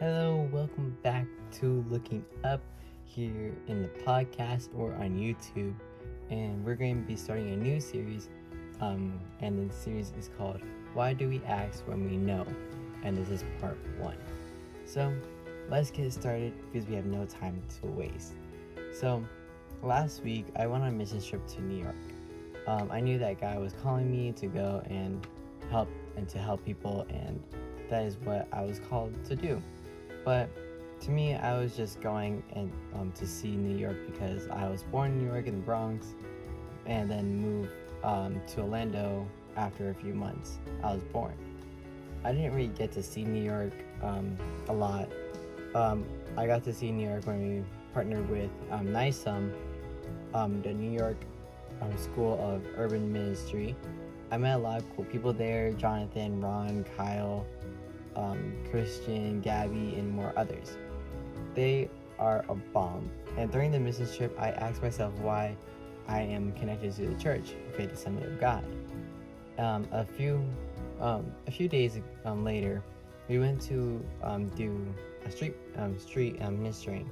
Hello, 0.00 0.48
welcome 0.50 0.96
back 1.02 1.26
to 1.60 1.84
Looking 1.88 2.24
Up 2.42 2.60
here 3.04 3.54
in 3.68 3.82
the 3.82 3.88
podcast 3.88 4.68
or 4.76 4.94
on 4.94 5.10
YouTube. 5.10 5.74
And 6.30 6.64
we're 6.64 6.74
going 6.74 7.02
to 7.02 7.06
be 7.06 7.14
starting 7.14 7.52
a 7.52 7.56
new 7.56 7.78
series. 7.78 8.28
Um, 8.80 9.20
and 9.40 9.70
the 9.70 9.72
series 9.72 10.12
is 10.18 10.30
called 10.36 10.60
Why 10.94 11.12
Do 11.12 11.28
We 11.28 11.40
Ask 11.46 11.86
When 11.86 12.10
We 12.10 12.16
Know? 12.16 12.44
And 13.04 13.16
this 13.16 13.28
is 13.28 13.44
part 13.60 13.78
one. 13.98 14.16
So 14.86 15.12
let's 15.68 15.90
get 15.90 16.12
started 16.12 16.52
because 16.72 16.88
we 16.88 16.96
have 16.96 17.06
no 17.06 17.24
time 17.26 17.62
to 17.80 17.86
waste. 17.86 18.32
So 18.92 19.24
last 19.82 20.24
week 20.24 20.46
I 20.56 20.66
went 20.66 20.82
on 20.82 20.88
a 20.88 20.92
mission 20.92 21.22
trip 21.22 21.46
to 21.48 21.62
New 21.62 21.80
York. 21.82 21.94
Um, 22.66 22.90
I 22.90 23.00
knew 23.00 23.18
that 23.18 23.40
God 23.40 23.60
was 23.60 23.74
calling 23.82 24.10
me 24.10 24.32
to 24.32 24.46
go 24.46 24.82
and 24.86 25.24
help 25.70 25.88
and 26.16 26.28
to 26.30 26.38
help 26.38 26.64
people, 26.64 27.06
and 27.10 27.42
that 27.90 28.04
is 28.04 28.16
what 28.24 28.48
I 28.52 28.62
was 28.62 28.80
called 28.88 29.12
to 29.26 29.36
do. 29.36 29.62
But 30.24 30.48
to 31.00 31.10
me, 31.10 31.34
I 31.34 31.58
was 31.58 31.76
just 31.76 32.00
going 32.00 32.42
and 32.52 32.70
um, 32.94 33.12
to 33.12 33.26
see 33.26 33.56
New 33.56 33.76
York 33.76 33.96
because 34.06 34.48
I 34.48 34.68
was 34.68 34.84
born 34.84 35.12
in 35.12 35.18
New 35.18 35.32
York 35.32 35.46
in 35.46 35.56
the 35.56 35.62
Bronx, 35.62 36.14
and 36.86 37.10
then 37.10 37.40
moved 37.40 37.72
um, 38.04 38.40
to 38.54 38.60
Orlando 38.60 39.26
after 39.56 39.90
a 39.90 39.94
few 39.94 40.14
months. 40.14 40.58
I 40.82 40.94
was 40.94 41.02
born. 41.04 41.34
I 42.24 42.32
didn't 42.32 42.54
really 42.54 42.68
get 42.68 42.92
to 42.92 43.02
see 43.02 43.24
New 43.24 43.42
York 43.42 43.72
um, 44.02 44.36
a 44.68 44.72
lot. 44.72 45.08
Um, 45.74 46.04
I 46.36 46.46
got 46.46 46.62
to 46.64 46.72
see 46.72 46.92
New 46.92 47.08
York 47.08 47.26
when 47.26 47.56
we 47.56 47.64
partnered 47.92 48.28
with 48.30 48.50
um, 48.70 48.88
NYSUM, 48.88 49.52
um, 50.34 50.62
the 50.62 50.72
New 50.72 50.96
York 50.96 51.16
um, 51.80 51.96
School 51.98 52.38
of 52.40 52.62
Urban 52.76 53.12
Ministry. 53.12 53.74
I 54.30 54.38
met 54.38 54.56
a 54.56 54.58
lot 54.58 54.78
of 54.78 54.96
cool 54.96 55.04
people 55.06 55.32
there 55.32 55.72
Jonathan, 55.72 56.40
Ron, 56.40 56.84
Kyle, 56.96 57.44
um, 58.16 58.54
Christian, 58.70 59.40
Gabby, 59.40 59.94
and 59.96 60.10
more 60.10 60.32
others. 60.36 60.76
They 61.54 61.90
are 62.18 62.44
a 62.48 62.54
bomb. 62.54 63.10
And 63.36 63.50
during 63.50 63.72
the 63.72 63.80
mission 63.80 64.06
trip, 64.14 64.34
I 64.38 64.50
asked 64.50 64.82
myself 64.82 65.12
why 65.18 65.56
I 66.08 66.20
am 66.20 66.52
connected 66.52 66.94
to 66.96 67.06
the 67.08 67.14
church, 67.14 67.54
the 67.76 67.84
Assembly 67.84 68.26
of 68.26 68.40
God. 68.40 68.64
Um, 69.58 69.86
a 69.92 70.04
few 70.04 70.44
um, 71.00 71.32
a 71.46 71.50
few 71.50 71.68
days 71.68 72.00
um, 72.24 72.44
later, 72.44 72.82
we 73.28 73.38
went 73.38 73.60
to 73.62 74.04
um, 74.22 74.48
do 74.50 74.72
a 75.24 75.30
street 75.30 75.54
um, 75.76 75.98
street 75.98 76.40
ministering, 76.40 77.08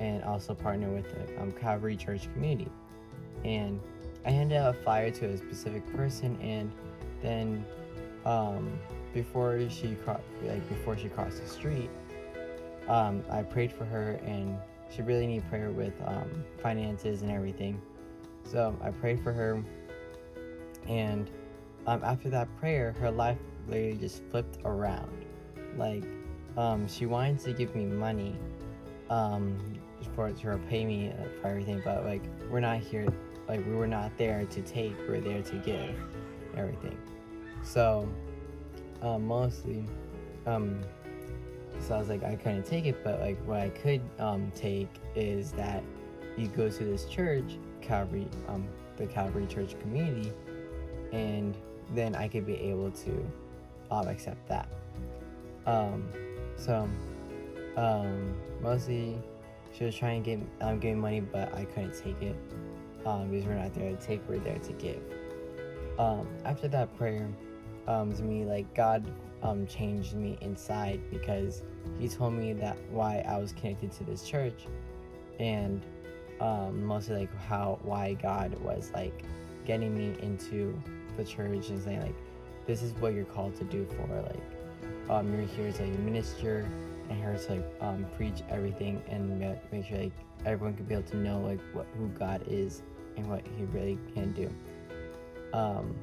and 0.00 0.22
also 0.24 0.54
partner 0.54 0.88
with 0.90 1.06
the 1.12 1.52
Calvary 1.60 1.96
Church 1.96 2.32
community. 2.32 2.70
And 3.44 3.80
I 4.24 4.30
handed 4.30 4.56
out 4.56 4.74
a 4.74 4.78
flyer 4.82 5.10
to 5.10 5.26
a 5.26 5.36
specific 5.36 5.86
person, 5.94 6.38
and 6.40 6.72
then 7.22 7.64
um, 8.24 8.78
before 9.16 9.58
she 9.70 9.96
cro- 10.04 10.20
like 10.44 10.68
before 10.68 10.94
she 10.94 11.08
crossed 11.08 11.42
the 11.42 11.48
street, 11.48 11.88
um, 12.86 13.24
I 13.30 13.42
prayed 13.42 13.72
for 13.72 13.86
her, 13.86 14.20
and 14.26 14.58
she 14.94 15.00
really 15.00 15.26
needed 15.26 15.48
prayer 15.48 15.70
with 15.70 15.94
um, 16.04 16.44
finances 16.62 17.22
and 17.22 17.30
everything. 17.30 17.80
So 18.44 18.76
I 18.82 18.90
prayed 18.90 19.22
for 19.22 19.32
her, 19.32 19.64
and 20.86 21.30
um, 21.86 22.04
after 22.04 22.28
that 22.28 22.54
prayer, 22.58 22.94
her 23.00 23.10
life 23.10 23.38
literally 23.66 23.96
just 23.96 24.22
flipped 24.30 24.58
around. 24.66 25.24
Like, 25.78 26.04
um, 26.58 26.86
she 26.86 27.06
wanted 27.06 27.38
to 27.40 27.54
give 27.54 27.74
me 27.74 27.86
money 27.86 28.36
um, 29.08 29.58
for 30.14 30.30
to 30.30 30.48
repay 30.48 30.84
me 30.84 31.10
uh, 31.10 31.40
for 31.40 31.48
everything, 31.48 31.80
but 31.82 32.04
like 32.04 32.22
we're 32.50 32.60
not 32.60 32.80
here, 32.80 33.06
like 33.48 33.64
we 33.66 33.72
were 33.72 33.88
not 33.88 34.16
there 34.18 34.44
to 34.44 34.60
take, 34.60 34.94
we 35.08 35.14
we're 35.14 35.20
there 35.20 35.40
to 35.40 35.56
give 35.56 35.96
everything. 36.54 36.98
So 37.62 38.06
um, 39.02 39.26
mostly, 39.26 39.84
um, 40.46 40.80
so 41.80 41.94
I 41.94 41.98
was 41.98 42.08
like 42.08 42.24
I 42.24 42.36
couldn't 42.36 42.64
take 42.64 42.86
it, 42.86 43.02
but 43.04 43.20
like 43.20 43.38
what 43.46 43.60
I 43.60 43.68
could 43.70 44.00
um, 44.18 44.50
take 44.54 44.88
is 45.14 45.52
that 45.52 45.82
you 46.36 46.48
go 46.48 46.68
to 46.68 46.84
this 46.84 47.06
church, 47.06 47.58
Calvary, 47.80 48.26
um, 48.48 48.66
the 48.96 49.06
Calvary 49.06 49.46
Church 49.46 49.78
community, 49.80 50.32
and 51.12 51.56
then 51.94 52.14
I 52.14 52.28
could 52.28 52.46
be 52.46 52.56
able 52.56 52.90
to 52.90 53.32
um, 53.90 54.08
accept 54.08 54.46
that. 54.48 54.68
Um, 55.66 56.08
so 56.56 56.88
um, 57.76 58.34
mostly 58.60 59.18
she 59.76 59.84
was 59.84 59.94
trying 59.94 60.22
to 60.22 60.36
get 60.36 60.46
um, 60.60 60.78
give 60.78 60.96
money, 60.96 61.20
but 61.20 61.54
I 61.54 61.64
couldn't 61.64 61.92
take 61.92 62.20
it 62.22 62.36
um, 63.04 63.28
because 63.30 63.46
we're 63.46 63.54
not 63.54 63.74
there 63.74 63.90
to 63.90 63.96
take, 63.96 64.20
we're 64.28 64.38
there 64.38 64.58
to 64.58 64.72
give. 64.72 65.00
Um, 65.98 66.28
after 66.44 66.68
that 66.68 66.96
prayer, 66.96 67.28
um, 67.86 68.12
to 68.14 68.22
me, 68.22 68.44
like 68.44 68.72
God 68.74 69.04
um, 69.42 69.66
changed 69.66 70.14
me 70.14 70.38
inside 70.40 71.00
because 71.10 71.62
He 71.98 72.08
told 72.08 72.34
me 72.34 72.52
that 72.54 72.76
why 72.90 73.24
I 73.28 73.38
was 73.38 73.52
connected 73.52 73.92
to 73.92 74.04
this 74.04 74.22
church, 74.22 74.66
and 75.38 75.84
um, 76.40 76.84
mostly 76.84 77.16
like 77.20 77.36
how 77.36 77.78
why 77.82 78.14
God 78.14 78.54
was 78.62 78.90
like 78.94 79.24
getting 79.64 79.96
me 79.96 80.14
into 80.22 80.80
the 81.16 81.24
church 81.24 81.70
and 81.70 81.82
saying 81.82 82.02
like 82.02 82.14
this 82.66 82.82
is 82.82 82.92
what 82.94 83.14
you're 83.14 83.24
called 83.24 83.54
to 83.56 83.64
do 83.64 83.86
for 83.86 84.22
like 84.22 85.10
um, 85.10 85.32
you're 85.32 85.46
here 85.46 85.72
to 85.72 85.82
like 85.82 85.98
minister 86.00 86.68
and 87.08 87.18
here 87.18 87.36
to 87.36 87.52
like 87.52 87.64
um, 87.80 88.06
preach 88.16 88.42
everything 88.50 89.02
and 89.08 89.38
make 89.70 89.86
sure 89.86 89.98
like 89.98 90.12
everyone 90.44 90.74
can 90.74 90.84
be 90.84 90.94
able 90.94 91.08
to 91.08 91.16
know 91.16 91.40
like 91.40 91.60
what 91.72 91.86
who 91.96 92.08
God 92.08 92.42
is 92.48 92.82
and 93.16 93.28
what 93.28 93.42
He 93.56 93.64
really 93.64 93.98
can 94.14 94.32
do. 94.32 94.50
Um, 95.56 95.94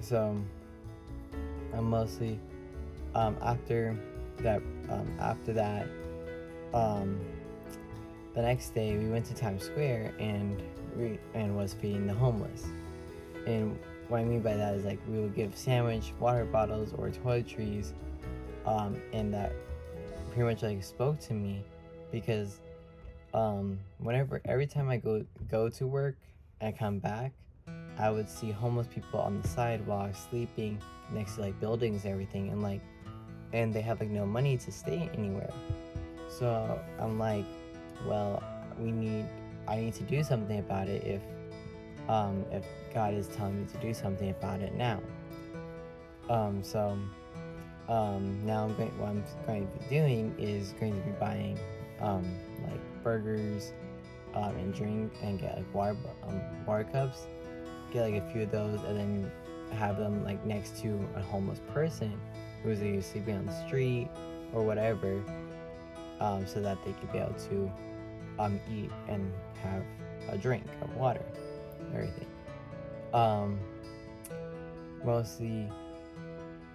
so 0.00 0.36
I'm 1.74 1.88
mostly 1.88 2.38
um, 3.14 3.36
after 3.42 3.96
that 4.38 4.62
um, 4.90 5.16
after 5.20 5.52
that 5.52 5.86
um, 6.74 7.20
the 8.34 8.42
next 8.42 8.70
day 8.74 8.96
we 8.96 9.08
went 9.08 9.26
to 9.26 9.34
Times 9.34 9.64
Square 9.64 10.14
and 10.18 10.62
we 10.96 11.18
and 11.34 11.56
was 11.56 11.74
feeding 11.74 12.06
the 12.06 12.14
homeless. 12.14 12.64
And 13.46 13.78
what 14.08 14.20
I 14.20 14.24
mean 14.24 14.40
by 14.40 14.56
that 14.56 14.74
is 14.74 14.84
like 14.84 14.98
we 15.08 15.18
would 15.18 15.34
give 15.34 15.56
sandwich, 15.56 16.12
water 16.18 16.44
bottles, 16.44 16.94
or 16.96 17.10
toiletries, 17.10 17.92
um, 18.66 19.00
and 19.12 19.32
that 19.34 19.52
pretty 20.28 20.42
much 20.42 20.62
like 20.62 20.82
spoke 20.82 21.18
to 21.20 21.34
me 21.34 21.62
because 22.10 22.60
um, 23.34 23.78
whenever 23.98 24.40
every 24.44 24.66
time 24.66 24.88
I 24.88 24.96
go 24.96 25.24
go 25.50 25.68
to 25.68 25.86
work 25.86 26.16
and 26.60 26.76
come 26.76 26.98
back, 26.98 27.32
I 27.98 28.10
would 28.10 28.28
see 28.28 28.50
homeless 28.50 28.86
people 28.86 29.20
on 29.20 29.40
the 29.40 29.48
sidewalk 29.48 30.12
sleeping 30.30 30.80
next 31.12 31.36
to 31.36 31.42
like 31.42 31.60
buildings 31.60 32.04
and 32.04 32.12
everything, 32.12 32.48
and 32.48 32.62
like, 32.62 32.80
and 33.52 33.72
they 33.72 33.82
have 33.82 34.00
like 34.00 34.10
no 34.10 34.26
money 34.26 34.56
to 34.56 34.72
stay 34.72 35.10
anywhere. 35.14 35.52
So 36.28 36.80
I'm 36.98 37.18
like, 37.18 37.44
well, 38.06 38.42
we 38.78 38.90
need, 38.90 39.26
I 39.68 39.76
need 39.76 39.94
to 39.94 40.02
do 40.04 40.22
something 40.22 40.58
about 40.58 40.88
it 40.88 41.04
if, 41.04 41.22
um, 42.08 42.44
if 42.50 42.64
God 42.94 43.14
is 43.14 43.28
telling 43.28 43.60
me 43.60 43.66
to 43.72 43.78
do 43.78 43.92
something 43.92 44.30
about 44.30 44.60
it 44.60 44.74
now. 44.74 45.00
Um, 46.30 46.62
so, 46.62 46.98
um, 47.88 48.40
now 48.46 48.64
I'm 48.64 48.74
going, 48.76 48.98
what 48.98 49.10
I'm 49.10 49.24
going 49.46 49.66
to 49.66 49.78
be 49.78 49.84
doing 49.94 50.34
is 50.38 50.72
going 50.80 50.94
to 50.98 51.06
be 51.06 51.12
buying, 51.20 51.58
um, 52.00 52.24
like 52.64 52.80
burgers, 53.04 53.72
um, 54.34 54.56
and 54.56 54.72
drink 54.72 55.12
and 55.22 55.38
get 55.38 55.56
like 55.58 55.74
water, 55.74 55.96
um, 56.26 56.40
water 56.66 56.84
cups, 56.84 57.26
get 57.92 58.02
like 58.02 58.14
a 58.14 58.32
few 58.32 58.42
of 58.42 58.50
those, 58.50 58.80
and 58.84 58.98
then 58.98 59.30
have 59.78 59.98
them 59.98 60.24
like 60.24 60.44
next 60.44 60.80
to 60.82 61.08
a 61.16 61.22
homeless 61.22 61.60
person 61.72 62.18
who's 62.62 62.82
either 62.82 63.02
sleeping 63.02 63.36
on 63.36 63.46
the 63.46 63.66
street 63.66 64.08
or 64.52 64.62
whatever, 64.62 65.22
um, 66.20 66.46
so 66.46 66.60
that 66.60 66.78
they 66.84 66.92
could 66.92 67.12
be 67.12 67.18
able 67.18 67.34
to 67.34 67.70
um, 68.38 68.60
eat 68.70 68.90
and 69.08 69.32
have 69.62 69.82
a 70.30 70.38
drink 70.38 70.64
of 70.80 70.94
water, 70.96 71.24
everything. 71.94 72.26
Um, 73.12 73.58
mostly, 75.04 75.68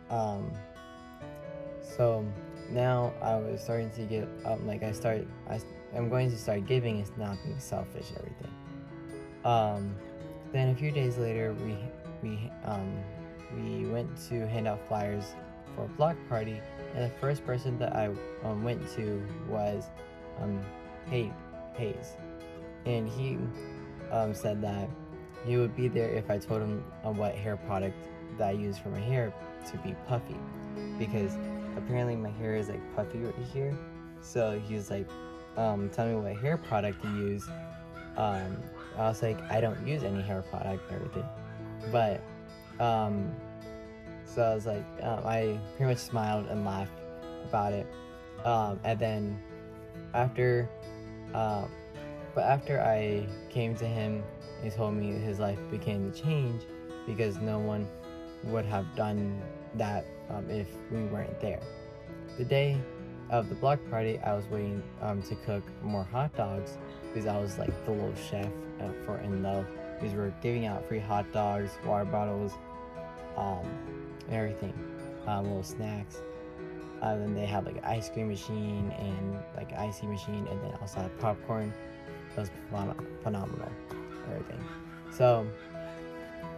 um, 0.09 0.51
so 1.81 2.25
now 2.69 3.13
I 3.21 3.35
was 3.35 3.61
starting 3.61 3.89
to 3.91 4.01
get 4.03 4.27
um, 4.45 4.67
like 4.67 4.83
I 4.83 4.91
start 4.91 5.25
I 5.49 5.59
I'm 5.95 6.09
going 6.09 6.29
to 6.29 6.37
start 6.37 6.65
giving 6.65 6.99
is 6.99 7.11
not 7.17 7.37
being 7.43 7.59
selfish 7.59 8.07
everything. 8.17 8.53
Then 10.51 10.69
a 10.69 10.75
few 10.75 10.91
days 10.91 11.17
later 11.17 11.53
we 11.63 11.77
we 12.21 12.51
um 12.65 12.93
we 13.55 13.85
went 13.85 14.09
to 14.29 14.47
hand 14.47 14.67
out 14.67 14.79
flyers 14.87 15.35
for 15.75 15.85
a 15.85 15.87
block 15.89 16.15
party. 16.29 16.61
And 16.95 17.05
the 17.05 17.15
first 17.19 17.45
person 17.45 17.77
that 17.79 17.95
I 17.95 18.09
um, 18.43 18.63
went 18.63 18.87
to 18.95 19.21
was 19.49 19.85
um 20.41 20.61
Hay 21.09 21.31
Hayes 21.75 22.17
and 22.87 23.09
he 23.09 23.37
um, 24.11 24.33
said 24.33 24.61
that 24.61 24.89
he 25.45 25.57
would 25.57 25.75
be 25.75 25.87
there 25.87 26.09
if 26.09 26.29
I 26.29 26.37
told 26.37 26.61
him 26.61 26.83
um, 27.03 27.17
what 27.17 27.35
hair 27.35 27.57
product 27.57 27.95
that 28.37 28.49
I 28.49 28.51
use 28.51 28.77
for 28.77 28.89
my 28.89 28.99
hair 28.99 29.33
to 29.69 29.77
be 29.79 29.95
puffy. 30.07 30.37
Because 30.97 31.37
apparently 31.75 32.15
my 32.15 32.29
hair 32.29 32.55
is 32.55 32.69
like 32.69 32.81
puffy 32.95 33.19
right 33.19 33.35
here. 33.53 33.77
So 34.21 34.59
he 34.59 34.75
was 34.75 34.89
like 34.89 35.07
um, 35.57 35.89
tell 35.89 36.07
me 36.07 36.15
what 36.15 36.37
hair 36.37 36.57
product 36.57 37.01
to 37.01 37.09
use 37.09 37.47
um, 38.17 38.63
I 38.97 39.07
was 39.07 39.21
like 39.21 39.39
I 39.51 39.61
don't 39.61 39.87
use 39.87 40.03
any 40.03 40.21
hair 40.21 40.41
product 40.41 40.83
and 40.91 40.95
everything 40.95 41.25
but 41.91 42.21
um, 42.83 43.31
so 44.25 44.41
I 44.43 44.55
was 44.55 44.65
like 44.65 44.85
um, 45.01 45.25
I 45.25 45.59
pretty 45.77 45.91
much 45.91 45.99
smiled 45.99 46.47
and 46.47 46.65
laughed 46.65 46.91
about 47.45 47.73
it 47.73 47.87
Um, 48.45 48.79
and 48.83 48.99
then 48.99 49.41
after, 50.13 50.69
uh, 51.33 51.65
but 52.35 52.43
after 52.45 52.81
I 52.81 53.27
came 53.49 53.75
to 53.75 53.85
him, 53.85 54.23
he 54.63 54.69
told 54.69 54.93
me 54.93 55.11
his 55.13 55.39
life 55.39 55.59
began 55.69 56.11
to 56.11 56.21
change 56.21 56.63
because 57.05 57.37
no 57.37 57.59
one 57.59 57.87
would 58.43 58.65
have 58.65 58.85
done 58.95 59.41
that 59.75 60.05
um, 60.29 60.49
if 60.49 60.67
we 60.91 61.03
weren't 61.05 61.39
there. 61.41 61.59
The 62.37 62.45
day 62.45 62.77
of 63.29 63.49
the 63.49 63.55
block 63.55 63.79
party, 63.89 64.19
I 64.19 64.33
was 64.33 64.45
waiting 64.47 64.81
um, 65.01 65.21
to 65.23 65.35
cook 65.35 65.63
more 65.83 66.03
hot 66.03 66.35
dogs 66.35 66.77
because 67.07 67.27
I 67.27 67.37
was 67.37 67.57
like 67.57 67.73
the 67.85 67.91
little 67.91 68.15
chef 68.15 68.49
uh, 68.81 68.89
for 69.05 69.17
In 69.17 69.43
Love 69.43 69.65
because 69.95 70.13
we 70.13 70.19
were 70.19 70.33
giving 70.41 70.65
out 70.65 70.87
free 70.87 70.99
hot 70.99 71.31
dogs, 71.33 71.71
water 71.85 72.05
bottles, 72.05 72.53
um, 73.35 73.65
and 74.27 74.35
everything, 74.35 74.73
um, 75.25 75.45
little 75.45 75.63
snacks. 75.63 76.17
Uh, 77.01 77.15
then 77.17 77.33
they 77.33 77.45
have 77.45 77.65
like 77.65 77.77
an 77.77 77.83
ice 77.83 78.09
cream 78.09 78.27
machine 78.27 78.91
and 78.97 79.39
like 79.55 79.71
an 79.71 79.77
icy 79.77 80.07
machine, 80.07 80.47
and 80.49 80.61
then 80.61 80.71
also 80.81 81.01
had 81.01 81.19
popcorn. 81.19 81.73
It 82.35 82.39
was 82.39 82.51
phenomenal, 83.23 83.71
everything. 84.29 84.63
So, 85.11 85.47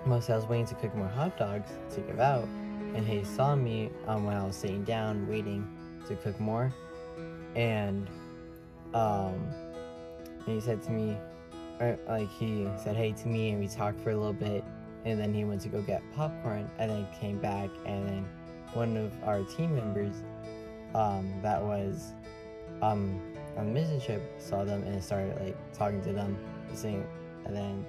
most 0.05 0.29
I 0.29 0.35
was 0.35 0.45
waiting 0.45 0.65
to 0.67 0.75
cook 0.75 0.93
more 0.95 1.07
hot 1.07 1.37
dogs 1.37 1.71
to 1.95 2.01
give 2.01 2.19
out, 2.19 2.47
and 2.95 3.07
he 3.07 3.23
saw 3.23 3.55
me 3.55 3.89
um, 4.07 4.25
when 4.25 4.35
I 4.35 4.45
was 4.45 4.55
sitting 4.55 4.83
down 4.83 5.27
waiting 5.27 5.67
to 6.07 6.15
cook 6.15 6.39
more, 6.39 6.73
and 7.55 8.07
um, 8.93 9.35
and 10.45 10.55
he 10.55 10.61
said 10.61 10.81
to 10.83 10.91
me, 10.91 11.17
or 11.79 11.97
like 12.07 12.29
he 12.29 12.67
said 12.81 12.95
hey 12.95 13.11
to 13.13 13.27
me, 13.27 13.51
and 13.51 13.59
we 13.59 13.67
talked 13.67 13.99
for 14.01 14.11
a 14.11 14.15
little 14.15 14.33
bit, 14.33 14.63
and 15.05 15.19
then 15.19 15.33
he 15.33 15.43
went 15.43 15.61
to 15.61 15.69
go 15.69 15.81
get 15.81 16.01
popcorn, 16.15 16.69
and 16.79 16.91
then 16.91 17.07
came 17.19 17.39
back, 17.39 17.69
and 17.85 18.07
then 18.07 18.29
one 18.73 18.97
of 18.97 19.11
our 19.23 19.43
team 19.43 19.75
members, 19.75 20.23
um, 20.93 21.31
that 21.41 21.61
was, 21.61 22.13
um, 22.81 23.19
on 23.57 23.67
the 23.67 23.71
mission 23.71 23.99
trip, 23.99 24.21
saw 24.39 24.63
them 24.63 24.83
and 24.83 25.03
started 25.03 25.39
like 25.41 25.57
talking 25.73 26.01
to 26.03 26.13
them, 26.13 26.37
saying, 26.73 27.05
and 27.45 27.55
then 27.55 27.85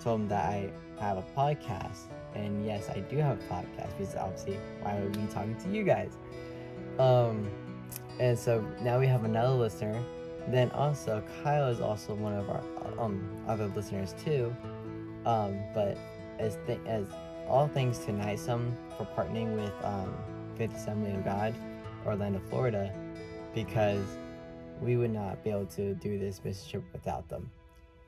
told 0.00 0.20
them 0.20 0.28
that 0.28 0.44
I 0.44 0.70
have 1.00 1.18
a 1.18 1.24
podcast. 1.36 1.98
And 2.34 2.66
yes, 2.66 2.88
I 2.90 3.00
do 3.00 3.16
have 3.18 3.38
a 3.38 3.54
podcast 3.54 3.96
because 3.96 4.14
obviously 4.14 4.58
why 4.82 4.98
would 5.00 5.16
we 5.16 5.22
be 5.22 5.32
talking 5.32 5.56
to 5.56 5.70
you 5.70 5.84
guys? 5.84 6.12
Um, 6.98 7.50
and 8.18 8.38
so 8.38 8.64
now 8.80 8.98
we 8.98 9.06
have 9.06 9.24
another 9.24 9.54
listener. 9.54 10.02
Then 10.48 10.70
also 10.70 11.22
Kyle 11.42 11.68
is 11.68 11.80
also 11.80 12.14
one 12.14 12.32
of 12.34 12.48
our 12.48 12.62
um 12.98 13.28
other 13.48 13.66
listeners 13.68 14.14
too. 14.24 14.54
Um, 15.24 15.58
but 15.74 15.98
as 16.38 16.56
th- 16.66 16.80
as 16.86 17.06
all 17.48 17.68
thanks 17.68 17.98
to 17.98 18.12
NYSUM 18.12 18.72
for 18.96 19.06
partnering 19.16 19.54
with 19.54 19.72
um, 19.84 20.12
Fifth 20.56 20.76
Assembly 20.76 21.12
of 21.12 21.24
God, 21.24 21.54
Orlando, 22.04 22.40
Florida, 22.48 22.92
because 23.54 24.04
we 24.80 24.96
would 24.96 25.12
not 25.12 25.42
be 25.42 25.50
able 25.50 25.66
to 25.66 25.94
do 25.94 26.18
this 26.18 26.42
mission 26.44 26.84
without 26.92 27.28
them. 27.28 27.50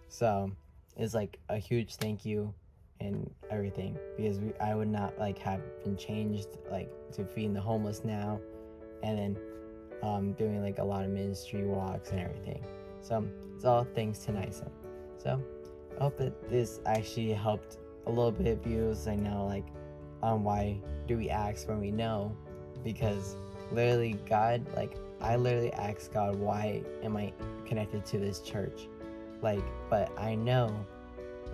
So 0.08 0.50
it's 0.96 1.14
like 1.14 1.38
a 1.48 1.56
huge 1.56 1.96
thank 1.96 2.24
you 2.24 2.52
and 3.00 3.30
everything 3.50 3.96
because 4.16 4.38
we, 4.38 4.52
I 4.60 4.74
would 4.74 4.88
not 4.88 5.18
like 5.18 5.38
have 5.38 5.60
been 5.84 5.96
changed 5.96 6.48
like 6.70 6.90
to 7.12 7.24
feeding 7.24 7.54
the 7.54 7.60
homeless 7.60 8.02
now, 8.04 8.40
and 9.02 9.18
then 9.18 9.38
um, 10.02 10.32
doing 10.32 10.62
like 10.62 10.78
a 10.78 10.84
lot 10.84 11.04
of 11.04 11.10
ministry 11.10 11.64
walks 11.64 12.10
and 12.10 12.20
everything. 12.20 12.64
So 13.00 13.26
it's 13.54 13.64
all 13.64 13.86
thanks 13.94 14.20
to 14.20 14.32
NISA. 14.32 14.70
So 15.18 15.42
I 15.98 16.02
hope 16.02 16.16
that 16.18 16.48
this 16.48 16.80
actually 16.86 17.32
helped 17.32 17.78
a 18.06 18.10
little 18.10 18.32
bit 18.32 18.46
of 18.46 18.62
views. 18.62 19.08
I 19.08 19.16
know 19.16 19.46
like 19.46 19.66
on 20.22 20.42
why 20.42 20.80
do 21.06 21.16
we 21.16 21.30
ask 21.30 21.68
when 21.68 21.80
we 21.80 21.90
know 21.90 22.36
because 22.84 23.36
literally 23.70 24.18
God 24.28 24.64
like 24.76 24.96
I 25.20 25.36
literally 25.36 25.72
asked 25.72 26.12
God 26.12 26.36
why 26.36 26.82
am 27.02 27.16
I 27.16 27.32
connected 27.66 28.04
to 28.06 28.18
this 28.18 28.40
church 28.40 28.88
like 29.42 29.62
but 29.90 30.10
I 30.18 30.34
know 30.34 30.74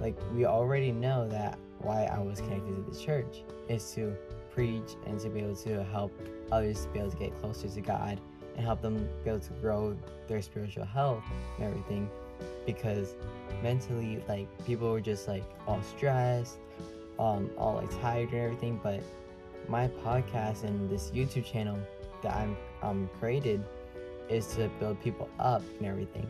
like 0.00 0.16
we 0.32 0.46
already 0.46 0.92
know 0.92 1.28
that 1.28 1.58
why 1.78 2.04
I 2.04 2.20
was 2.20 2.40
connected 2.40 2.74
to 2.74 2.90
the 2.90 2.98
church 2.98 3.42
is 3.68 3.92
to 3.92 4.16
preach 4.54 4.96
and 5.06 5.18
to 5.20 5.28
be 5.28 5.40
able 5.40 5.56
to 5.56 5.82
help 5.84 6.12
others 6.52 6.84
to 6.84 6.88
be 6.88 6.98
able 7.00 7.10
to 7.10 7.16
get 7.16 7.34
closer 7.40 7.68
to 7.68 7.80
God 7.80 8.20
and 8.56 8.64
help 8.64 8.80
them 8.80 9.08
be 9.24 9.30
able 9.30 9.40
to 9.40 9.52
grow 9.54 9.96
their 10.28 10.40
spiritual 10.40 10.84
health 10.84 11.24
and 11.58 11.66
everything 11.66 12.08
because 12.66 13.14
mentally 13.62 14.22
like 14.28 14.46
people 14.64 14.90
were 14.90 15.00
just 15.00 15.28
like 15.28 15.44
all 15.66 15.80
stressed 15.82 16.58
um 17.18 17.50
all 17.56 17.74
like 17.74 18.00
tired 18.00 18.28
and 18.30 18.40
everything 18.40 18.80
but 18.82 19.00
my 19.68 19.88
podcast 20.04 20.64
and 20.64 20.90
this 20.90 21.10
youtube 21.12 21.44
channel 21.44 21.78
that 22.22 22.34
i'm 22.34 22.56
um 22.82 23.08
created 23.18 23.62
is 24.28 24.46
to 24.54 24.68
build 24.80 25.00
people 25.02 25.28
up 25.38 25.62
and 25.78 25.86
everything. 25.86 26.26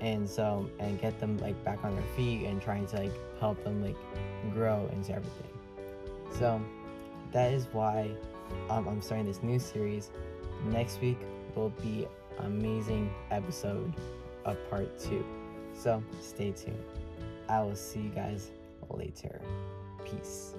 And 0.00 0.28
so 0.28 0.68
and 0.78 1.00
get 1.00 1.18
them 1.20 1.38
like 1.38 1.62
back 1.64 1.84
on 1.84 1.94
their 1.94 2.04
feet 2.16 2.46
and 2.46 2.60
trying 2.60 2.86
to 2.88 2.96
like 2.96 3.12
help 3.40 3.62
them 3.64 3.82
like 3.82 3.96
grow 4.52 4.88
into 4.92 5.12
everything. 5.12 5.50
So 6.38 6.60
that 7.32 7.52
is 7.52 7.66
why 7.72 8.10
um, 8.70 8.86
i'm 8.88 9.02
starting 9.02 9.26
this 9.26 9.42
new 9.42 9.58
series. 9.58 10.10
Next 10.66 11.00
week 11.00 11.18
will 11.54 11.70
be 11.70 12.06
amazing 12.38 13.12
episode 13.30 13.92
of 14.44 14.56
part 14.70 14.98
two. 14.98 15.24
So 15.74 16.02
stay 16.20 16.52
tuned. 16.52 16.84
I 17.48 17.60
will 17.62 17.76
see 17.76 18.00
you 18.00 18.10
guys 18.10 18.50
later. 18.90 19.40
Peace 20.04 20.54